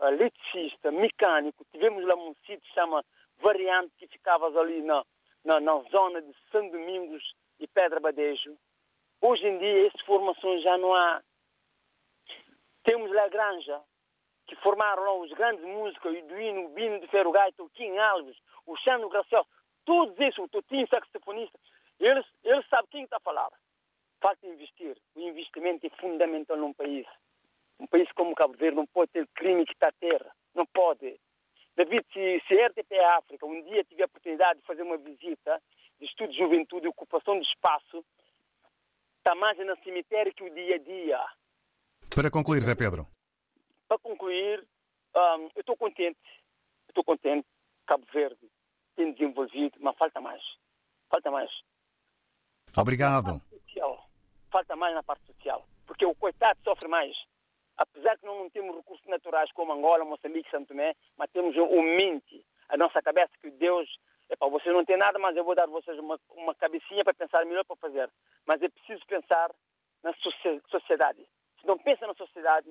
[0.02, 1.66] eletricista, mecânico.
[1.72, 3.04] Tivemos lá um sítio que chama
[3.40, 5.04] Variante, que ficava ali na,
[5.44, 7.24] na, na zona de São Domingos
[7.60, 8.58] e Pedra Badejo.
[9.22, 11.22] Hoje em dia, essas formações já não há.
[12.84, 13.82] Temos lá a Granja,
[14.48, 17.98] que formaram lá os grandes músicos, o Duino, o Bino de Ferro Gaita, o Kim
[17.98, 19.48] Alves, o Xandro Graciel,
[19.86, 21.58] todos esses, o Totinho, saxofonista,
[22.00, 23.50] eles, eles sabem quem está a falar.
[24.22, 24.96] Falta investir.
[25.16, 27.08] O investimento é fundamental num país.
[27.80, 30.36] Um país como Cabo Verde não pode ter crime que está a terra.
[30.54, 31.20] Não pode.
[31.76, 35.62] David, se, se a RTP África um dia tiver a oportunidade de fazer uma visita
[36.00, 38.04] de estudo de juventude e ocupação de espaço,
[39.20, 41.26] está mais no cemitério que o dia a dia.
[42.14, 43.08] Para concluir, Zé Pedro.
[43.88, 44.68] Para concluir,
[45.16, 46.20] um, eu estou contente,
[46.90, 47.48] estou contente,
[47.86, 48.50] Cabo Verde
[48.98, 50.44] tem desenvolvido, mas falta mais.
[51.10, 51.50] Falta mais.
[52.78, 53.40] Obrigado.
[53.40, 54.10] Falta mais na parte social.
[54.52, 55.66] Falta mais na parte social.
[55.86, 57.16] Porque o coitado sofre mais.
[57.78, 61.82] apesar que nós não temos recursos naturais como Angola, Moçambique, Santo Tomé, mas temos o
[61.82, 63.88] mente, a nossa cabeça que Deus,
[64.30, 67.46] epa, vocês não têm nada, mas eu vou dar vocês uma, uma cabecinha para pensar
[67.46, 68.10] melhor para fazer.
[68.46, 69.52] Mas é preciso pensar
[70.04, 70.12] na
[70.70, 71.24] sociedade.
[71.62, 72.70] Se não pensa na sociedade,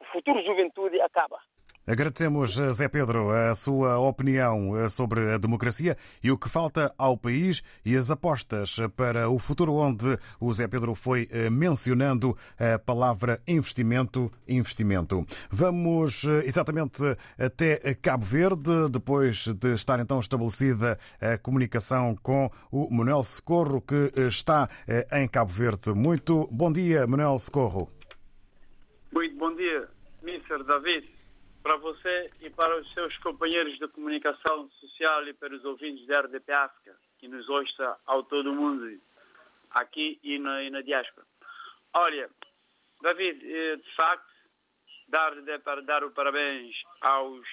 [0.00, 1.40] o futuro juventude acaba.
[1.86, 7.14] Agradecemos, Zé Pedro, a sua opinião eh, sobre a democracia e o que falta ao
[7.14, 12.78] país e as apostas para o futuro, onde o Zé Pedro foi eh, mencionando a
[12.78, 15.26] palavra investimento, investimento.
[15.50, 17.02] Vamos eh, exatamente
[17.38, 24.10] até Cabo Verde, depois de estar então estabelecida a comunicação com o Manuel Socorro, que
[24.26, 24.70] está
[25.12, 25.92] em Cabo Verde.
[25.92, 27.90] Muito bom dia, Manuel Socorro.
[29.12, 29.86] Muito bom dia,
[30.22, 30.64] Mr.
[30.64, 31.23] David
[31.64, 36.20] para você e para os seus companheiros de comunicação social e para os ouvintes da
[36.20, 39.00] RDP África, que nos ouça ao todo o mundo,
[39.70, 41.26] aqui e na, e na diáspora.
[41.94, 42.28] Olha,
[43.00, 44.30] David, eh, de facto,
[45.08, 47.46] dar, para dar o parabéns aos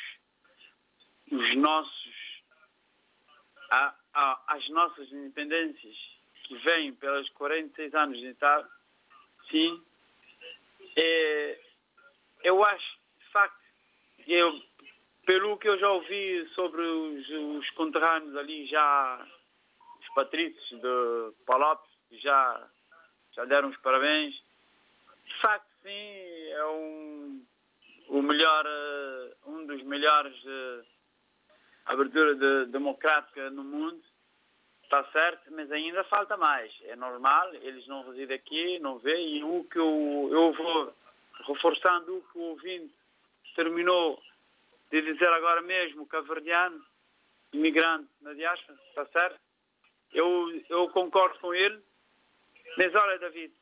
[1.31, 2.43] os nossos,
[3.71, 5.95] a, a, às nossas independências
[6.43, 8.67] que vêm pelos 46 anos de idade,
[9.49, 9.81] sim,
[10.97, 11.61] é,
[12.43, 13.00] eu acho,
[14.27, 14.61] eu,
[15.25, 19.25] pelo que eu já ouvi sobre os, os conterrâneos ali, já
[19.99, 22.67] os patrícios de Palopes já,
[23.33, 24.33] já deram os parabéns.
[25.25, 27.45] De facto, sim, é um,
[28.09, 30.85] o melhor, eh, um dos melhores uh,
[31.85, 34.01] abertura de, democrática no mundo.
[34.83, 36.71] Está certo, mas ainda falta mais.
[36.83, 40.93] É normal, eles não residem aqui, não vê, e o que eu, eu vou
[41.47, 42.93] reforçando o que o ouvinte
[43.55, 44.21] terminou
[44.91, 46.83] de dizer agora mesmo caverdiano,
[47.53, 49.39] imigrante na diáspora, está certo?
[50.13, 51.81] Eu, eu concordo com ele,
[52.77, 53.53] mas olha, David,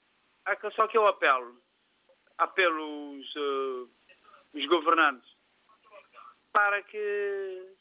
[0.46, 1.56] é só que eu apelo,
[2.38, 3.90] apelo os, uh,
[4.56, 5.30] os governantes
[6.52, 7.76] para que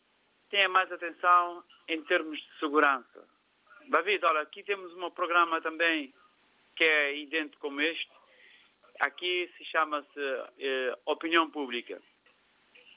[0.51, 3.27] tenham mais atenção em termos de segurança.
[3.88, 6.12] David, olha, aqui temos um programa também
[6.77, 8.11] que é idêntico como este,
[9.00, 10.20] Aqui se chama-se
[10.58, 12.00] eh, Opinião Pública.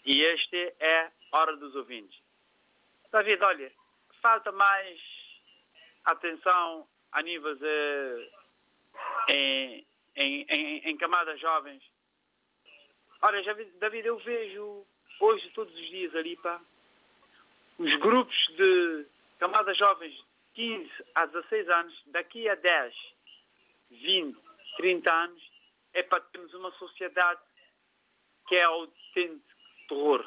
[0.06, 2.20] E este é Hora dos Ouvintes.
[3.12, 3.72] David, olha,
[4.22, 5.00] falta mais
[6.06, 7.60] atenção a níveis
[9.30, 9.86] em,
[10.16, 11.84] em, em, em, camadas jovens.
[13.22, 14.86] Olha, já, David, eu vejo
[15.20, 16.60] hoje, todos os dias ali, pá,
[17.78, 19.06] os grupos de
[19.40, 20.24] camadas jovens de
[20.56, 22.96] 15 a 16 anos, daqui a 10,
[23.92, 24.38] 20,
[24.78, 25.51] 30 anos,
[25.94, 27.42] é para termos uma sociedade
[28.48, 29.52] que é autêntico
[29.88, 30.26] terror.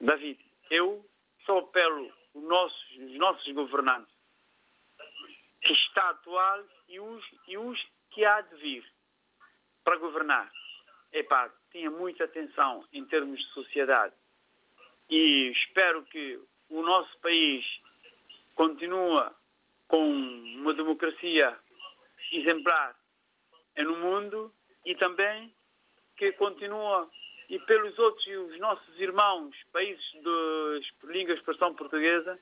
[0.00, 0.38] David,
[0.70, 1.04] eu
[1.44, 4.14] só apelo os nossos, os nossos governantes
[5.62, 7.80] que está atual e os, e os
[8.10, 8.84] que há de vir
[9.84, 10.50] para governar.
[11.12, 14.14] Epá, tenha muita atenção em termos de sociedade
[15.08, 17.64] e espero que o nosso país
[18.54, 19.30] continue
[19.88, 21.56] com uma democracia
[22.32, 22.96] exemplar
[23.84, 24.52] no mundo
[24.84, 25.52] e também
[26.16, 27.10] que continua
[27.48, 32.38] e pelos outros e os nossos irmãos países de língua e expressão portuguesa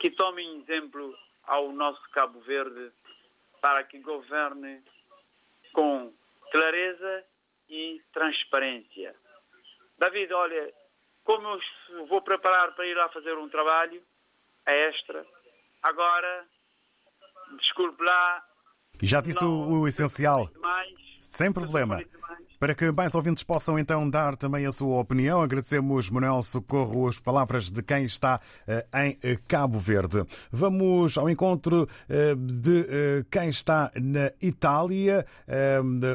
[0.00, 2.92] que tomem exemplo ao nosso Cabo Verde
[3.60, 4.82] para que governe
[5.72, 6.12] com
[6.52, 7.24] clareza
[7.68, 9.14] e transparência.
[9.98, 10.72] David, olha,
[11.24, 11.60] como
[11.90, 14.02] eu vou preparar para ir lá fazer um trabalho
[14.64, 15.26] extra,
[15.82, 16.46] agora,
[17.58, 18.44] desculpe lá,
[19.02, 20.50] já disse o, o essencial.
[21.18, 22.02] Sem problema.
[22.58, 27.20] Para que mais ouvintes possam então dar também a sua opinião, agradecemos, Manuel Socorro, as
[27.20, 30.24] palavras de quem está eh, em eh, Cabo Verde.
[30.50, 35.26] Vamos ao encontro eh, de quem está na Itália,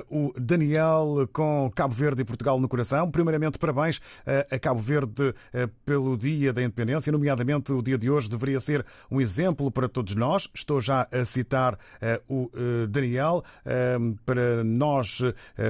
[0.09, 3.11] o Daniel com Cabo Verde e Portugal no coração.
[3.11, 4.01] Primeiramente, parabéns
[4.49, 5.33] a Cabo Verde
[5.85, 10.15] pelo Dia da Independência, nomeadamente o dia de hoje deveria ser um exemplo para todos
[10.15, 10.49] nós.
[10.53, 11.77] Estou já a citar
[12.27, 12.49] o
[12.89, 13.43] Daniel
[14.25, 15.21] para nós,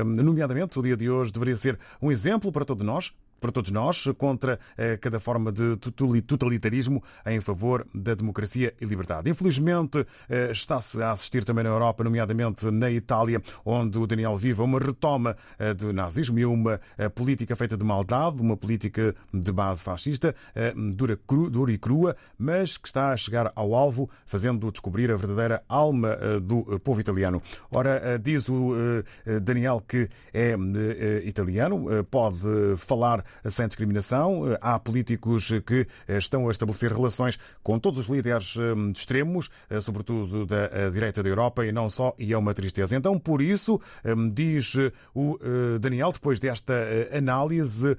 [0.05, 4.07] nomeadamente o dia de hoje deveria ser um exemplo para todos nós, para todos nós,
[4.19, 9.31] contra eh, cada forma de totalitarismo em favor da democracia e liberdade.
[9.31, 14.61] Infelizmente, eh, está-se a assistir também na Europa, nomeadamente na Itália, onde o Daniel vive
[14.61, 16.79] uma retoma eh, do nazismo e uma
[17.15, 20.35] política feita de maldade, uma política de base fascista,
[20.93, 25.15] dura, cru, dura e crua, mas que está a chegar ao alvo, fazendo descobrir a
[25.15, 27.41] verdadeira alma do povo italiano.
[27.71, 28.73] Ora, diz o
[29.41, 30.55] Daniel que é
[31.25, 32.37] italiano, pode
[32.77, 34.43] falar sem discriminação.
[34.61, 38.55] Há políticos que estão a estabelecer relações com todos os líderes
[38.95, 39.49] extremos,
[39.81, 42.95] sobretudo da direita da Europa e não só, e é uma tristeza.
[42.95, 43.79] Então, por isso,
[44.33, 44.75] diz
[45.13, 45.37] o
[45.79, 46.73] Daniel, depois desta
[47.15, 47.97] análise,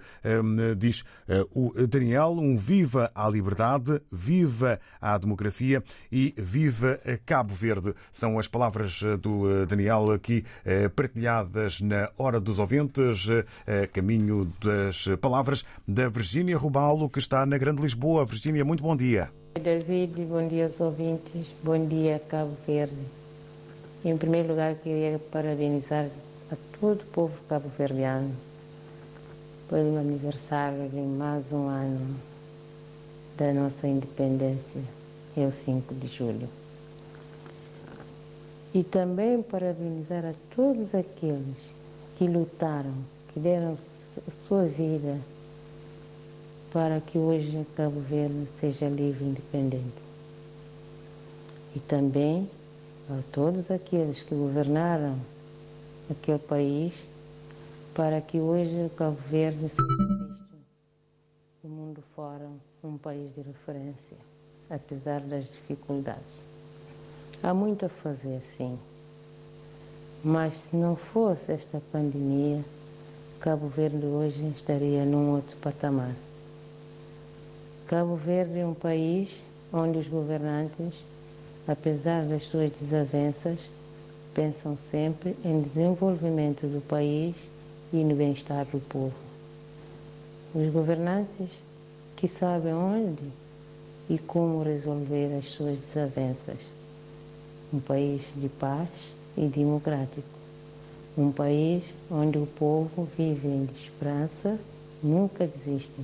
[0.77, 1.05] diz
[1.51, 7.95] o Daniel, um viva à liberdade, viva à democracia e viva Cabo Verde.
[8.11, 10.45] São as palavras do Daniel aqui
[10.95, 13.29] partilhadas na Hora dos Ouvintes,
[13.93, 18.27] caminho das palavras da Virgínia Rubalo, que está na Grande Lisboa.
[18.27, 19.31] Virgínia, muito bom dia.
[19.55, 22.97] David, bom dia aos ouvintes, bom dia Cabo Verde.
[24.05, 26.09] Em primeiro lugar, queria parabenizar
[26.51, 28.35] a todo o povo cabo-verdiano
[29.71, 32.17] pelo aniversário de mais um ano
[33.39, 34.83] da nossa independência,
[35.37, 36.49] é o 5 de julho.
[38.75, 41.57] E também parabenizar a todos aqueles
[42.19, 42.95] que lutaram,
[43.33, 43.79] que deram
[44.47, 45.19] sua vida
[46.73, 50.03] para que hoje Cabo Verde seja livre e independente.
[51.77, 52.49] E também
[53.11, 55.17] a todos aqueles que governaram
[56.11, 56.93] aquele país
[57.95, 60.43] para que hoje Cabo Verde seja visto
[61.63, 62.49] no mundo fora
[62.83, 64.17] um país de referência,
[64.71, 66.43] apesar das dificuldades.
[67.43, 68.79] Há muito a fazer, sim.
[70.25, 72.65] Mas se não fosse esta pandemia,
[73.43, 76.15] Cabo Verde hoje estaria num outro patamar.
[77.89, 79.31] Cabo Verde é um país
[79.73, 80.95] onde os governantes,
[81.67, 83.59] apesar das suas desavenças,
[84.33, 87.35] pensam sempre em desenvolvimento do país
[87.93, 89.17] e no bem-estar do povo.
[90.55, 91.51] Os governantes
[92.15, 93.29] que sabem onde
[94.09, 96.59] e como resolver as suas desavenças
[97.75, 98.89] um país de paz
[99.37, 100.42] e democrático,
[101.17, 104.59] um país onde o povo vive em esperança,
[105.03, 106.01] nunca desiste,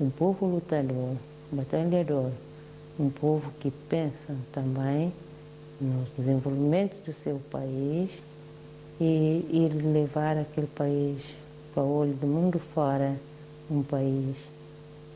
[0.00, 1.16] um povo lutador,
[1.50, 2.30] batalhador,
[2.98, 5.12] um povo que pensa também
[5.80, 8.10] no desenvolvimento do seu país
[9.00, 11.18] e, e levar aquele país
[11.74, 13.14] para o olho do mundo fora,
[13.70, 14.36] um país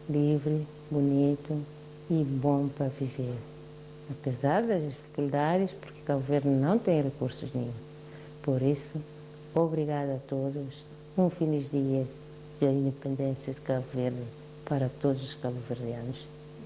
[0.08, 1.56] livre, bonito
[2.10, 3.50] e bom para viver
[4.10, 7.72] apesar das dificuldades, porque Cabo Verde não tem recursos nenhum.
[8.42, 9.02] Por isso,
[9.55, 10.84] obrigada a todos.
[11.16, 12.07] Um feliz dia
[12.61, 14.22] da independência de Cabo Verde
[14.64, 16.18] para todos os cabo-verdianos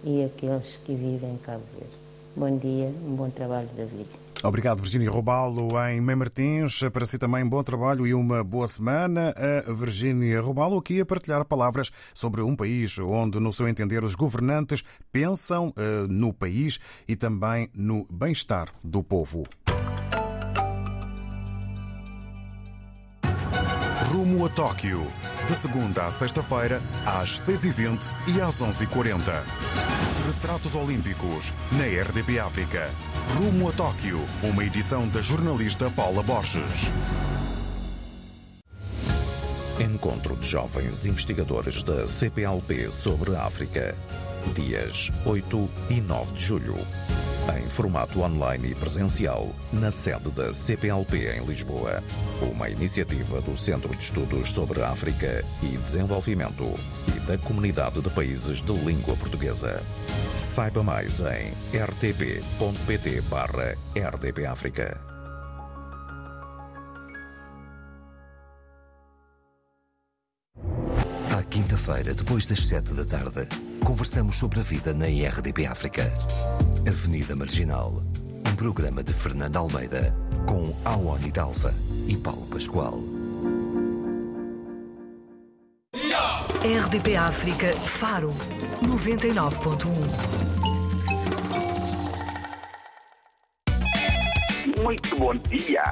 [0.04, 1.94] e aqueles que vivem em Cabo Verde.
[2.36, 4.08] Bom dia, um bom trabalho, David.
[4.42, 6.80] Obrigado, Virgínia Robalo, em Mãe Martins.
[6.92, 9.34] Para si também, bom trabalho e uma boa semana.
[9.66, 14.14] A Virgínia Robalo aqui a partilhar palavras sobre um país onde, no seu entender, os
[14.14, 16.78] governantes pensam uh, no país
[17.08, 19.44] e também no bem-estar do povo.
[24.24, 25.06] Rumo a Tóquio.
[25.46, 29.20] De segunda a sexta-feira, às 6h20 e às 11h40.
[30.26, 32.88] Retratos Olímpicos, na RDP África.
[33.36, 36.90] Rumo a Tóquio, uma edição da jornalista Paula Borges.
[39.78, 43.94] Encontro de jovens investigadores da CPLP sobre a África.
[44.54, 46.78] Dias 8 e 9 de julho.
[47.52, 52.02] Em formato online e presencial, na sede da CPLP em Lisboa.
[52.40, 56.72] Uma iniciativa do Centro de Estudos sobre África e Desenvolvimento
[57.14, 59.82] e da Comunidade de Países de Língua Portuguesa.
[60.38, 63.22] Saiba mais em rtp.pt
[71.44, 73.46] quinta-feira, depois das sete da tarde,
[73.84, 76.10] conversamos sobre a vida na RDP África.
[76.86, 78.02] Avenida Marginal,
[78.46, 80.14] um programa de Fernando Almeida,
[80.46, 81.74] com Awani Dalva
[82.06, 83.00] e Paulo Pascoal.
[86.64, 88.34] RDP África Faro
[88.82, 90.64] 99.1
[94.82, 95.82] Muito bom dia.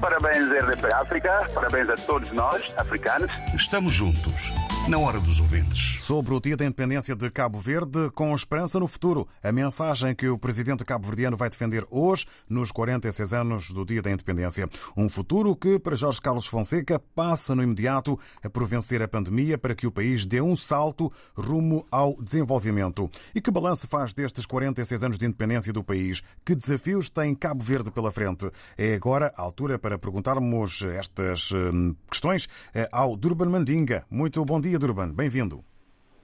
[0.00, 1.48] Parabéns, RDP África.
[1.54, 3.30] Parabéns a todos nós, africanos.
[3.54, 4.52] Estamos juntos,
[4.90, 6.02] na hora dos ouvintes.
[6.02, 9.28] Sobre o dia da independência de Cabo Verde, com esperança no futuro.
[9.40, 14.10] A mensagem que o presidente cabo-verdiano vai defender hoje, nos 46 anos do dia da
[14.10, 14.68] independência.
[14.96, 18.18] Um futuro que, para Jorge Carlos Fonseca, passa no imediato
[18.52, 23.08] por vencer a pandemia para que o país dê um salto rumo ao desenvolvimento.
[23.32, 26.20] E que balanço faz destes 46 anos de independência do país?
[26.44, 28.50] Que desafios tem Cabo Verde pela frente?
[28.76, 34.04] É agora a altura para perguntarmos estas hum, questões eh, ao Durban Mandinga.
[34.10, 35.12] Muito bom dia, Durban.
[35.12, 35.62] Bem-vindo.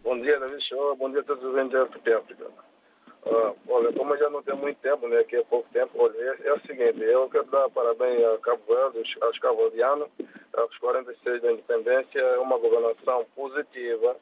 [0.02, 0.96] Bom dia, David Show.
[0.96, 2.46] Bom dia a todos os da RTP África.
[3.26, 6.16] Ah, olha, como eu já não tenho muito tempo, né, que é pouco tempo, olha,
[6.16, 10.08] é, é, o seguinte, eu quero dar parabéns a Cabo Verde, aos cabo-verdianos,
[10.54, 14.16] aos 46 da independência, é uma governação positiva,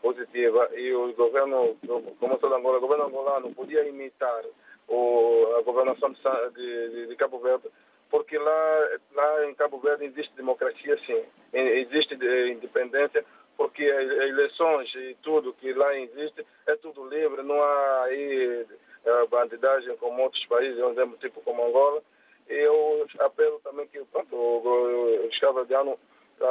[0.00, 1.76] positiva, e o governo,
[2.20, 4.44] como sou de Angola, o governo angolano podia imitar
[4.88, 7.68] o, a governação de, de, de Cabo Verde,
[8.08, 13.24] porque lá, lá em Cabo Verde existe democracia, sim, existe independência,
[13.56, 18.66] porque as eleições e tudo que lá existe é tudo livre, não há aí
[19.06, 22.02] uh, bandidagem como outros países, um exemplo tipo como Angola.
[22.48, 25.98] Eu apelo também que pronto, os cabo-verdianos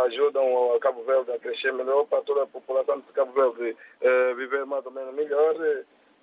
[0.06, 4.36] ajudam a Cabo Verde a crescer melhor para toda a população de Cabo Verde uh,
[4.36, 5.56] viver mais ou menos melhor.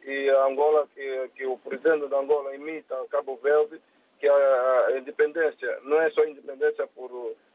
[0.03, 3.81] E a Angola, que, que o presidente da Angola imita Cabo Verde,
[4.19, 7.11] que a, independência não é só independência por,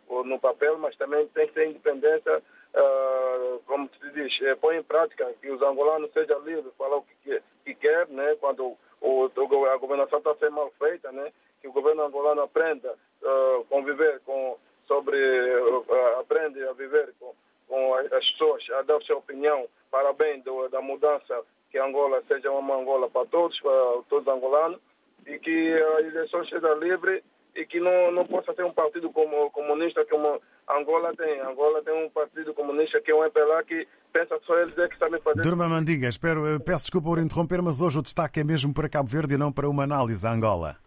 [0.07, 2.41] por, no papel, mas também tem que ser independência
[2.75, 7.05] uh, como se diz, eh, põe em prática que os angolanos sejam livres, falar o
[7.23, 8.35] que, que quer, né?
[8.39, 9.31] quando o,
[9.71, 11.31] a governação está sendo mal feita, né?
[11.61, 14.57] que o governo angolano aprenda a uh, conviver com,
[14.87, 17.33] sobre, uh, aprende a viver com,
[17.67, 22.51] com as pessoas, a dar sua opinião para bem do, da mudança, que Angola seja
[22.51, 23.71] uma Angola para todos, para
[24.09, 24.79] todos os angolanos,
[25.25, 27.23] e que a eleição seja livre
[27.55, 31.39] e que não, não possa ter um partido como comunista como Angola tem.
[31.41, 34.87] Angola tem um partido comunista que é um MPLA que pensa que só eles é
[34.87, 35.41] que sabem fazer.
[35.41, 38.89] Durma Mandinga, espero, eh, peço desculpa por interromper, mas hoje o destaque é mesmo para
[38.89, 40.77] Cabo Verde e não para uma análise a Angola.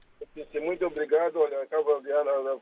[0.60, 2.00] Muito obrigado olha, Cabo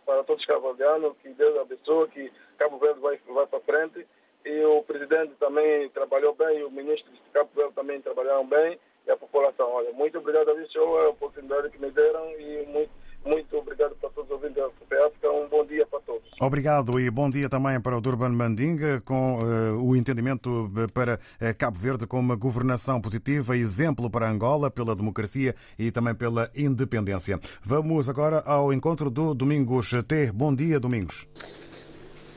[0.05, 4.07] para todos os cabo-verdianos, que Deus abençoe, que Cabo Verde vai, vai para frente.
[4.45, 8.79] E o presidente também trabalhou bem, e o ministro de Cabo Verde também trabalharam bem,
[9.07, 9.71] e a população.
[9.73, 12.91] Olha, muito obrigado a a oportunidade que me deram e muito
[13.27, 15.33] muito obrigado para todos os ouvintes da CP África.
[15.33, 16.26] Um bom dia para todos.
[16.39, 21.15] Obrigado e bom dia também para o Durban Mandinga, com uh, o entendimento eh, para
[21.15, 26.51] uh, Cabo Verde como uma governação positiva, exemplo para Angola pela democracia e também pela
[26.55, 27.41] independência.
[27.63, 30.31] Vamos agora ao encontro do Domingos T.
[30.31, 31.27] Bom dia, Domingos.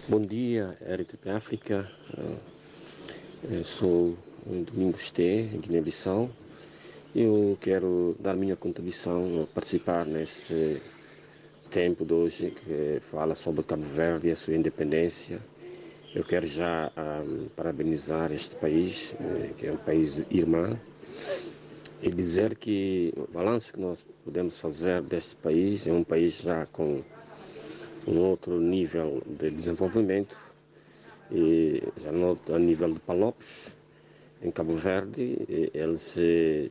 [0.08, 1.92] Bom dia, RTP África.
[3.44, 6.30] Eu sou o Domingos T, Guiné-Bissau.
[7.14, 10.82] Eu quero dar minha contribuição, participar nesse
[11.70, 15.40] tempo de hoje que fala sobre Cabo Verde e a sua independência.
[16.16, 20.80] Eu quero já um, parabenizar este país, eh, que é um país irmão,
[22.02, 26.66] e dizer que o balanço que nós podemos fazer deste país é um país já
[26.66, 27.04] com
[28.08, 30.36] um outro nível de desenvolvimento,
[31.32, 33.76] e já não a nível de Palopes,
[34.42, 36.18] em Cabo Verde, eles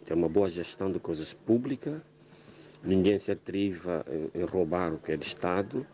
[0.04, 2.00] têm uma boa gestão de coisas públicas,
[2.82, 4.04] ninguém se atriva
[4.34, 5.86] em, roubar o que é de Estado,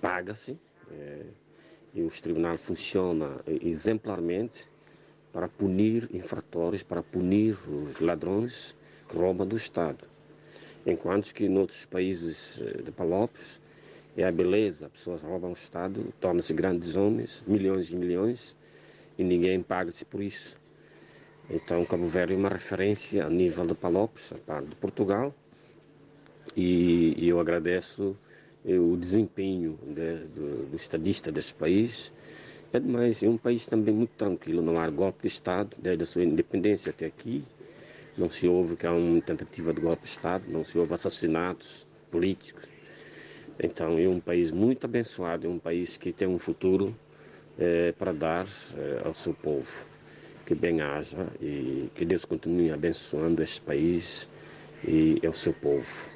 [0.00, 0.58] paga-se,
[0.90, 1.22] é,
[1.94, 4.68] e os tribunais funcionam exemplarmente
[5.32, 8.76] para punir infratores, para punir os ladrões
[9.08, 10.04] que roubam do Estado.
[10.86, 13.60] Enquanto que em outros países eh, de Palopes
[14.16, 18.56] é a beleza, pessoas roubam o Estado, tornam-se grandes homens, milhões e milhões,
[19.18, 20.58] e ninguém paga-se por isso.
[21.50, 25.34] Então, Cabo Verde é uma referência a nível de Palopes, a parte de Portugal,
[26.56, 28.16] e, eu agradeço
[28.66, 32.12] eh, o desempenho de, do, do, estadista desse país.
[32.72, 36.24] Ademais, é um país também muito tranquilo, não há golpe de Estado, desde a sua
[36.24, 37.44] independência até aqui.
[38.16, 41.86] Não se ouve que há uma tentativa de golpe de Estado, não se ouve assassinatos
[42.10, 42.64] políticos.
[43.62, 46.94] Então, é um país muito abençoado, é um país que tem um futuro
[47.58, 48.46] é, para dar
[48.76, 49.86] é, ao seu povo
[50.46, 54.28] que bem haja e que Deus continue abençoando este país
[54.86, 56.15] e o seu povo.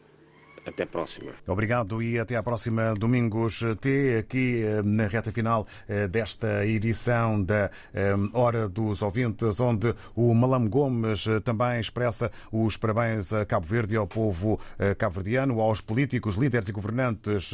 [0.65, 1.31] até próxima.
[1.47, 7.41] Obrigado e até à próxima, Domingos T, aqui eh, na reta final eh, desta edição
[7.41, 13.65] da eh, Hora dos Ouvintes, onde o Malam Gomes também expressa os parabéns a Cabo
[13.65, 14.59] Verde e ao povo
[14.97, 17.53] cabo-verdiano, aos políticos, líderes e governantes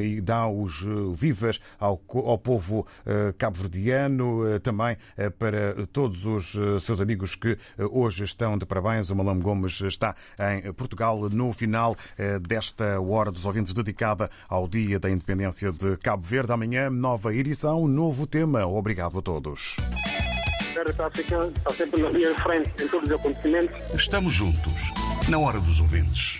[0.00, 1.96] e dá os vivas ao,
[2.38, 2.86] povo
[3.38, 4.96] cabo-verdiano, também
[5.38, 9.10] para todos os seus amigos que hoje estão de parabéns.
[9.10, 11.96] O Malam Gomes está em Portugal no final
[12.38, 16.52] desta Hora dos Ouvintes dedicada ao Dia da Independência de Cabo Verde.
[16.52, 18.66] Amanhã, nova edição, novo tema.
[18.66, 19.76] Obrigado a todos.
[20.84, 23.76] Está sempre na linha de frente em todos os acontecimentos.
[23.94, 24.92] Estamos juntos,
[25.28, 26.30] na Hora dos Ouvintes.